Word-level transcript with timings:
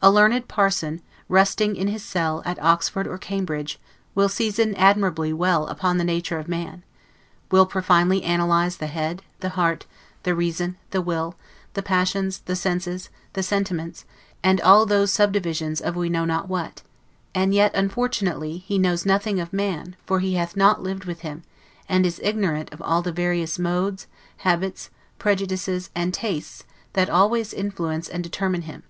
A 0.00 0.12
learned 0.12 0.46
parson, 0.46 1.02
rusting 1.28 1.74
in 1.74 1.88
his 1.88 2.04
cell, 2.04 2.40
at 2.44 2.62
Oxford 2.62 3.08
or 3.08 3.18
Cambridge, 3.18 3.80
will 4.14 4.28
season 4.28 4.76
admirably 4.76 5.32
well 5.32 5.66
upon 5.66 5.98
the 5.98 6.04
nature 6.04 6.38
of 6.38 6.46
man; 6.46 6.84
will 7.50 7.66
profoundly 7.66 8.22
analyze 8.22 8.76
the 8.76 8.86
head, 8.86 9.22
the 9.40 9.48
heart, 9.48 9.84
the 10.22 10.36
reason, 10.36 10.76
the 10.92 11.02
will, 11.02 11.34
the 11.74 11.82
passions, 11.82 12.42
the 12.44 12.54
senses, 12.54 13.08
the 13.32 13.42
sentiments, 13.42 14.04
and 14.40 14.60
all 14.60 14.86
those 14.86 15.12
subdivisions 15.12 15.80
of 15.80 15.96
we 15.96 16.08
know 16.08 16.24
not 16.24 16.48
what; 16.48 16.82
and 17.34 17.52
yet, 17.52 17.74
unfortunately, 17.74 18.58
he 18.58 18.78
knows 18.78 19.04
nothing 19.04 19.40
of 19.40 19.52
man, 19.52 19.96
for 20.06 20.20
he 20.20 20.34
hath 20.34 20.56
not 20.56 20.84
lived 20.84 21.06
with 21.06 21.22
him; 21.22 21.42
and 21.88 22.06
is 22.06 22.20
ignorant 22.22 22.72
of 22.72 22.80
all 22.80 23.02
the 23.02 23.10
various 23.10 23.58
modes, 23.58 24.06
habits, 24.36 24.90
prejudices, 25.18 25.90
and 25.92 26.14
tastes, 26.14 26.62
that 26.92 27.10
always 27.10 27.52
influence 27.52 28.06
and 28.08 28.18
often 28.24 28.30
determine 28.30 28.62
him. 28.62 28.84